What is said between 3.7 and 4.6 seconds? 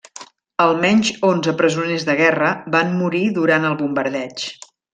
el bombardeig.